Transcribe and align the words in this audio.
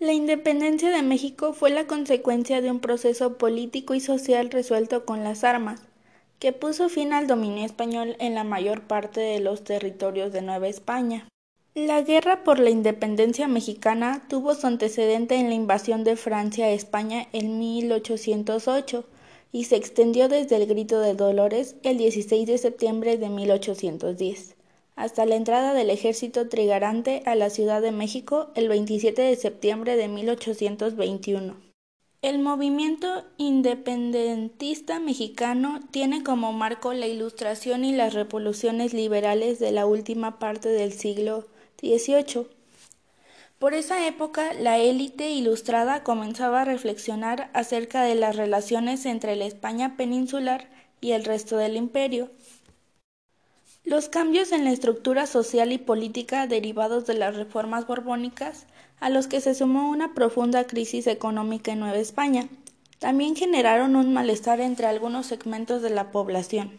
La 0.00 0.12
independencia 0.12 0.90
de 0.90 1.02
México 1.02 1.52
fue 1.52 1.70
la 1.70 1.86
consecuencia 1.86 2.60
de 2.60 2.70
un 2.70 2.80
proceso 2.80 3.38
político 3.38 3.94
y 3.94 4.00
social 4.00 4.50
resuelto 4.50 5.04
con 5.04 5.22
las 5.22 5.44
armas, 5.44 5.82
que 6.40 6.52
puso 6.52 6.88
fin 6.88 7.12
al 7.12 7.28
dominio 7.28 7.64
español 7.64 8.16
en 8.18 8.34
la 8.34 8.42
mayor 8.42 8.82
parte 8.82 9.20
de 9.20 9.38
los 9.38 9.62
territorios 9.62 10.32
de 10.32 10.42
Nueva 10.42 10.66
España. 10.66 11.28
La 11.74 12.02
guerra 12.02 12.42
por 12.42 12.58
la 12.58 12.70
independencia 12.70 13.46
mexicana 13.46 14.26
tuvo 14.28 14.54
su 14.54 14.66
antecedente 14.66 15.36
en 15.36 15.48
la 15.48 15.54
invasión 15.54 16.02
de 16.02 16.16
Francia 16.16 16.66
a 16.66 16.70
España 16.70 17.28
en 17.32 17.58
1808 17.60 19.04
y 19.52 19.64
se 19.64 19.76
extendió 19.76 20.28
desde 20.28 20.56
el 20.56 20.66
Grito 20.66 20.98
de 20.98 21.14
Dolores 21.14 21.76
el 21.84 21.98
16 21.98 22.48
de 22.48 22.58
septiembre 22.58 23.16
de 23.16 23.28
1810 23.28 24.53
hasta 24.96 25.26
la 25.26 25.36
entrada 25.36 25.74
del 25.74 25.90
ejército 25.90 26.48
trigarante 26.48 27.22
a 27.26 27.34
la 27.34 27.50
Ciudad 27.50 27.82
de 27.82 27.92
México 27.92 28.50
el 28.54 28.68
27 28.68 29.22
de 29.22 29.36
septiembre 29.36 29.96
de 29.96 30.08
1821. 30.08 31.56
El 32.22 32.38
movimiento 32.38 33.24
independentista 33.36 34.98
mexicano 34.98 35.80
tiene 35.90 36.22
como 36.22 36.54
marco 36.54 36.94
la 36.94 37.06
Ilustración 37.06 37.84
y 37.84 37.92
las 37.92 38.14
revoluciones 38.14 38.94
liberales 38.94 39.58
de 39.58 39.72
la 39.72 39.84
última 39.84 40.38
parte 40.38 40.70
del 40.70 40.94
siglo 40.94 41.46
XVIII. 41.82 42.46
Por 43.58 43.74
esa 43.74 44.06
época, 44.06 44.54
la 44.54 44.78
élite 44.78 45.30
ilustrada 45.30 46.02
comenzaba 46.02 46.62
a 46.62 46.64
reflexionar 46.64 47.50
acerca 47.52 48.02
de 48.02 48.14
las 48.14 48.36
relaciones 48.36 49.04
entre 49.04 49.36
la 49.36 49.44
España 49.44 49.96
peninsular 49.96 50.68
y 51.00 51.12
el 51.12 51.24
resto 51.24 51.58
del 51.58 51.76
imperio, 51.76 52.30
los 53.84 54.08
cambios 54.08 54.50
en 54.52 54.64
la 54.64 54.70
estructura 54.70 55.26
social 55.26 55.70
y 55.70 55.78
política 55.78 56.46
derivados 56.46 57.06
de 57.06 57.14
las 57.14 57.36
reformas 57.36 57.86
borbónicas, 57.86 58.66
a 58.98 59.10
los 59.10 59.26
que 59.26 59.42
se 59.42 59.54
sumó 59.54 59.90
una 59.90 60.14
profunda 60.14 60.66
crisis 60.66 61.06
económica 61.06 61.72
en 61.72 61.80
Nueva 61.80 61.98
España, 61.98 62.48
también 62.98 63.36
generaron 63.36 63.96
un 63.96 64.14
malestar 64.14 64.60
entre 64.60 64.86
algunos 64.86 65.26
segmentos 65.26 65.82
de 65.82 65.90
la 65.90 66.10
población. 66.10 66.72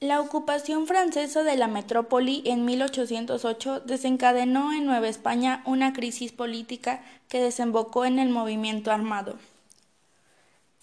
La 0.00 0.20
ocupación 0.20 0.86
francesa 0.86 1.42
de 1.42 1.56
la 1.56 1.68
metrópoli 1.68 2.42
en 2.46 2.64
1808 2.64 3.80
desencadenó 3.80 4.72
en 4.72 4.86
Nueva 4.86 5.08
España 5.08 5.62
una 5.66 5.92
crisis 5.92 6.32
política 6.32 7.02
que 7.28 7.42
desembocó 7.42 8.06
en 8.06 8.18
el 8.18 8.30
movimiento 8.30 8.90
armado. 8.90 9.38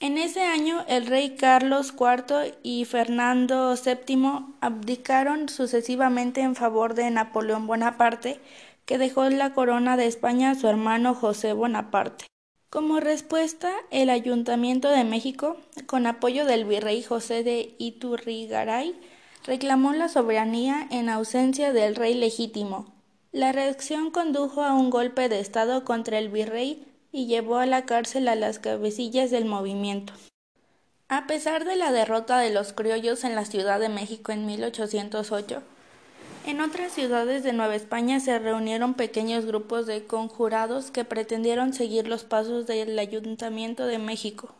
En 0.01 0.17
ese 0.17 0.41
año 0.41 0.83
el 0.87 1.05
rey 1.05 1.35
Carlos 1.35 1.93
IV 1.93 2.57
y 2.63 2.85
Fernando 2.85 3.75
VII 3.75 4.55
abdicaron 4.59 5.47
sucesivamente 5.47 6.41
en 6.41 6.55
favor 6.55 6.95
de 6.95 7.11
Napoleón 7.11 7.67
Bonaparte, 7.67 8.39
que 8.87 8.97
dejó 8.97 9.29
la 9.29 9.53
corona 9.53 9.97
de 9.97 10.07
España 10.07 10.49
a 10.49 10.55
su 10.55 10.67
hermano 10.67 11.13
José 11.13 11.53
Bonaparte. 11.53 12.25
Como 12.71 12.99
respuesta, 12.99 13.71
el 13.91 14.09
Ayuntamiento 14.09 14.89
de 14.89 15.03
México, 15.03 15.57
con 15.85 16.07
apoyo 16.07 16.45
del 16.45 16.65
virrey 16.65 17.03
José 17.03 17.43
de 17.43 17.75
Iturrigaray, 17.77 18.95
reclamó 19.45 19.93
la 19.93 20.09
soberanía 20.09 20.87
en 20.89 21.09
ausencia 21.09 21.73
del 21.73 21.95
rey 21.95 22.15
legítimo. 22.15 22.91
La 23.31 23.51
reacción 23.51 24.09
condujo 24.09 24.63
a 24.63 24.73
un 24.73 24.89
golpe 24.89 25.29
de 25.29 25.41
Estado 25.41 25.85
contra 25.85 26.17
el 26.17 26.29
virrey 26.29 26.90
y 27.11 27.27
llevó 27.27 27.57
a 27.57 27.65
la 27.65 27.85
cárcel 27.85 28.27
a 28.27 28.35
las 28.35 28.59
cabecillas 28.59 29.31
del 29.31 29.45
movimiento. 29.45 30.13
A 31.07 31.27
pesar 31.27 31.65
de 31.65 31.75
la 31.75 31.91
derrota 31.91 32.39
de 32.39 32.51
los 32.51 32.71
criollos 32.73 33.23
en 33.23 33.35
la 33.35 33.45
Ciudad 33.45 33.79
de 33.79 33.89
México 33.89 34.31
en 34.31 34.45
1808, 34.45 35.61
en 36.45 36.59
otras 36.59 36.93
ciudades 36.93 37.43
de 37.43 37.53
Nueva 37.53 37.75
España 37.75 38.19
se 38.19 38.39
reunieron 38.39 38.95
pequeños 38.95 39.45
grupos 39.45 39.85
de 39.85 40.05
conjurados 40.05 40.89
que 40.89 41.05
pretendieron 41.05 41.73
seguir 41.73 42.07
los 42.07 42.23
pasos 42.23 42.65
del 42.65 42.97
Ayuntamiento 42.97 43.85
de 43.85 43.99
México. 43.99 44.55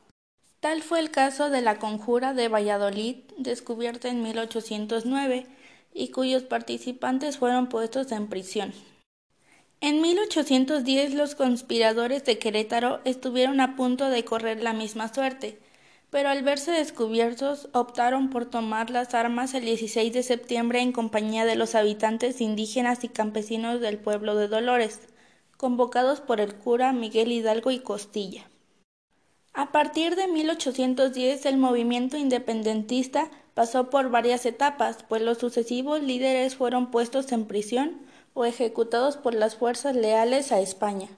Tal 0.59 0.83
fue 0.83 0.99
el 0.99 1.09
caso 1.09 1.49
de 1.49 1.61
la 1.61 1.79
conjura 1.79 2.35
de 2.35 2.49
Valladolid, 2.49 3.16
descubierta 3.38 4.09
en 4.09 4.22
1809, 4.22 5.47
y 5.94 6.09
cuyos 6.09 6.44
participantes 6.44 7.38
fueron 7.38 7.67
puestos 7.67 8.11
en 8.11 8.28
prisión. 8.28 8.72
En 9.84 10.00
1810 10.00 11.16
los 11.16 11.34
conspiradores 11.34 12.24
de 12.24 12.38
Querétaro 12.38 13.00
estuvieron 13.03 13.59
a 13.59 13.75
punto 13.75 14.12
de 14.12 14.24
correr 14.24 14.62
la 14.62 14.74
misma 14.74 15.12
suerte, 15.12 15.58
pero 16.12 16.30
al 16.30 16.44
verse 16.44 16.69
descubiertos 16.69 17.68
optaron 17.74 18.30
por 18.30 18.46
tomar 18.46 18.91
las 18.91 19.16
armas 19.16 19.56
el 19.56 19.66
16 19.66 20.14
de 20.14 20.22
septiembre 20.22 20.81
en 20.81 20.91
compañía 20.91 21.46
de 21.46 21.56
los 21.56 21.74
habitantes 21.74 22.41
indígenas 22.41 23.03
y 23.03 23.09
campesinos 23.09 23.81
del 23.81 23.97
pueblo 23.97 24.36
de 24.36 24.47
Dolores, 24.47 25.00
convocados 25.58 26.22
por 26.22 26.41
el 26.41 26.53
cura 26.53 26.94
Miguel 26.94 27.31
Hidalgo 27.31 27.72
y 27.72 27.80
Costilla. 27.80 28.47
A 29.53 29.72
partir 29.72 30.16
de 30.16 30.28
1810 30.28 31.44
el 31.47 31.58
movimiento 31.58 32.18
independentista 32.18 33.31
pasó 33.56 33.90
por 33.90 34.12
varias 34.12 34.46
etapas, 34.46 35.03
pues 35.09 35.24
los 35.24 35.40
sucesivos 35.40 36.03
líderes 36.03 36.56
fueron 36.56 36.91
puestos 36.91 37.31
en 37.31 37.46
prisión 37.47 38.10
o 38.34 38.46
ejecutados 38.46 39.18
por 39.18 39.34
las 39.34 39.56
fuerzas 39.56 39.96
leales 39.96 40.52
a 40.52 40.59
España. 40.59 41.09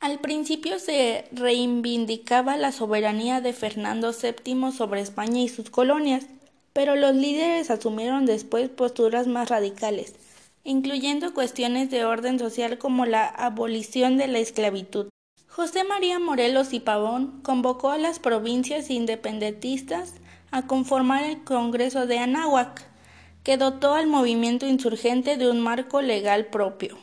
Al 0.00 0.18
principio 0.18 0.78
se 0.78 1.24
reivindicaba 1.32 2.56
la 2.56 2.72
soberanía 2.72 3.40
de 3.40 3.52
Fernando 3.52 4.12
VII 4.12 4.70
sobre 4.72 5.00
España 5.00 5.40
y 5.40 5.48
sus 5.48 5.70
colonias, 5.70 6.26
pero 6.74 6.96
los 6.96 7.14
líderes 7.14 7.70
asumieron 7.70 8.26
después 8.26 8.68
posturas 8.68 9.26
más 9.26 9.48
radicales, 9.48 10.14
incluyendo 10.64 11.32
cuestiones 11.32 11.90
de 11.90 12.04
orden 12.04 12.38
social 12.38 12.78
como 12.78 13.06
la 13.06 13.26
abolición 13.26 14.18
de 14.18 14.28
la 14.28 14.40
esclavitud. 14.40 15.08
José 15.48 15.84
María 15.84 16.18
Morelos 16.18 16.72
y 16.72 16.80
Pavón 16.80 17.40
convocó 17.42 17.90
a 17.90 17.98
las 17.98 18.18
provincias 18.18 18.90
independentistas 18.90 20.14
a 20.50 20.66
conformar 20.66 21.24
el 21.24 21.44
Congreso 21.44 22.06
de 22.06 22.18
Anáhuac, 22.18 22.86
que 23.44 23.58
dotó 23.58 23.92
al 23.92 24.06
movimiento 24.06 24.66
insurgente 24.66 25.36
de 25.36 25.48
un 25.48 25.60
marco 25.60 26.02
legal 26.02 26.46
propio. 26.46 26.98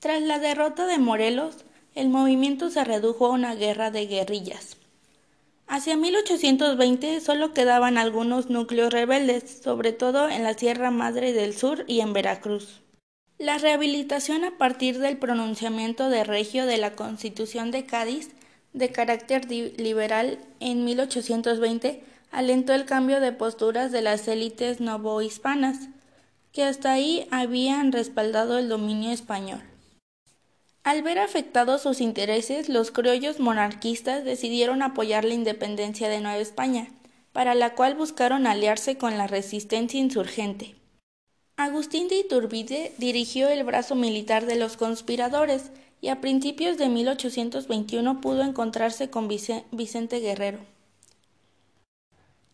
Tras 0.00 0.20
la 0.20 0.38
derrota 0.38 0.86
de 0.86 0.98
Morelos, 0.98 1.64
el 1.94 2.08
movimiento 2.08 2.70
se 2.70 2.84
redujo 2.84 3.26
a 3.26 3.30
una 3.30 3.54
guerra 3.54 3.90
de 3.90 4.06
guerrillas. 4.06 4.76
Hacia 5.66 5.96
1820 5.96 7.20
solo 7.20 7.54
quedaban 7.54 7.96
algunos 7.96 8.50
núcleos 8.50 8.92
rebeldes, 8.92 9.60
sobre 9.62 9.92
todo 9.92 10.28
en 10.28 10.42
la 10.42 10.54
Sierra 10.54 10.90
Madre 10.90 11.32
del 11.32 11.56
Sur 11.56 11.84
y 11.86 12.00
en 12.00 12.12
Veracruz. 12.12 12.82
La 13.38 13.58
rehabilitación 13.58 14.44
a 14.44 14.58
partir 14.58 14.98
del 14.98 15.16
pronunciamiento 15.16 16.10
de 16.10 16.24
Regio 16.24 16.66
de 16.66 16.78
la 16.78 16.94
Constitución 16.94 17.70
de 17.70 17.86
Cádiz, 17.86 18.30
de 18.72 18.90
carácter 18.90 19.48
liberal 19.48 20.38
en 20.60 20.84
1820, 20.84 22.02
alentó 22.34 22.74
el 22.74 22.84
cambio 22.84 23.20
de 23.20 23.30
posturas 23.30 23.92
de 23.92 24.02
las 24.02 24.26
élites 24.26 24.80
novohispanas, 24.80 25.88
que 26.50 26.64
hasta 26.64 26.92
ahí 26.92 27.28
habían 27.30 27.92
respaldado 27.92 28.58
el 28.58 28.68
dominio 28.68 29.12
español. 29.12 29.62
Al 30.82 31.02
ver 31.02 31.20
afectados 31.20 31.82
sus 31.82 32.00
intereses, 32.00 32.68
los 32.68 32.90
criollos 32.90 33.38
monarquistas 33.38 34.24
decidieron 34.24 34.82
apoyar 34.82 35.24
la 35.24 35.34
independencia 35.34 36.08
de 36.08 36.20
Nueva 36.20 36.38
España, 36.38 36.88
para 37.32 37.54
la 37.54 37.74
cual 37.74 37.94
buscaron 37.94 38.48
aliarse 38.48 38.98
con 38.98 39.16
la 39.16 39.28
resistencia 39.28 40.00
insurgente. 40.00 40.74
Agustín 41.56 42.08
de 42.08 42.18
Iturbide 42.18 42.92
dirigió 42.98 43.48
el 43.48 43.62
brazo 43.62 43.94
militar 43.94 44.44
de 44.44 44.56
los 44.56 44.76
conspiradores 44.76 45.70
y 46.00 46.08
a 46.08 46.20
principios 46.20 46.78
de 46.78 46.88
1821 46.88 48.20
pudo 48.20 48.42
encontrarse 48.42 49.08
con 49.08 49.28
Vicente 49.28 50.18
Guerrero. 50.18 50.73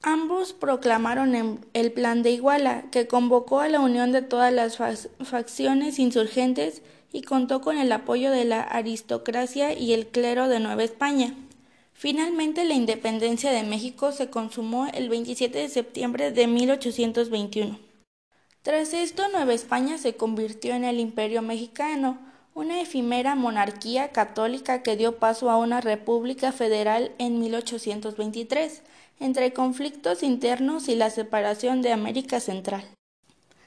Ambos 0.02 0.54
proclamaron 0.54 1.60
el 1.74 1.92
Plan 1.92 2.22
de 2.22 2.30
Iguala, 2.30 2.84
que 2.90 3.06
convocó 3.06 3.60
a 3.60 3.68
la 3.68 3.80
unión 3.80 4.12
de 4.12 4.22
todas 4.22 4.50
las 4.50 4.78
facciones 5.22 5.98
insurgentes 5.98 6.82
y 7.12 7.20
contó 7.20 7.60
con 7.60 7.76
el 7.76 7.92
apoyo 7.92 8.30
de 8.30 8.46
la 8.46 8.62
aristocracia 8.62 9.78
y 9.78 9.92
el 9.92 10.06
clero 10.06 10.48
de 10.48 10.58
Nueva 10.58 10.84
España. 10.84 11.34
Finalmente, 11.92 12.64
la 12.64 12.72
independencia 12.72 13.50
de 13.50 13.62
México 13.62 14.10
se 14.10 14.30
consumó 14.30 14.86
el 14.86 15.10
27 15.10 15.58
de 15.58 15.68
septiembre 15.68 16.30
de 16.30 16.46
1821. 16.46 17.78
Tras 18.62 18.94
esto, 18.94 19.28
Nueva 19.28 19.52
España 19.52 19.98
se 19.98 20.14
convirtió 20.14 20.74
en 20.74 20.84
el 20.84 20.98
Imperio 20.98 21.42
mexicano, 21.42 22.18
una 22.54 22.80
efímera 22.80 23.34
monarquía 23.34 24.12
católica 24.12 24.82
que 24.82 24.96
dio 24.96 25.18
paso 25.18 25.50
a 25.50 25.58
una 25.58 25.82
república 25.82 26.52
federal 26.52 27.12
en 27.18 27.38
1823 27.38 28.82
entre 29.20 29.52
conflictos 29.52 30.22
internos 30.22 30.88
y 30.88 30.96
la 30.96 31.10
separación 31.10 31.82
de 31.82 31.92
América 31.92 32.40
Central. 32.40 32.84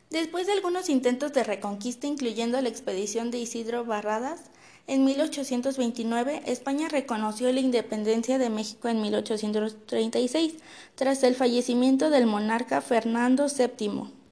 Después 0.09 0.45
de 0.45 0.53
algunos 0.53 0.89
intentos 0.89 1.33
de 1.33 1.43
reconquista, 1.43 2.05
incluyendo 2.05 2.61
la 2.61 2.69
expedición 2.69 3.31
de 3.31 3.39
Isidro 3.39 3.85
Barradas, 3.85 4.41
en 4.85 5.05
1829 5.05 6.43
España 6.45 6.89
reconoció 6.89 7.51
la 7.51 7.61
independencia 7.61 8.37
de 8.37 8.49
México 8.49 8.89
en 8.89 9.01
1836, 9.01 10.55
tras 10.95 11.23
el 11.23 11.35
fallecimiento 11.35 12.09
del 12.09 12.25
monarca 12.25 12.81
Fernando 12.81 13.47
VII. 13.47 14.13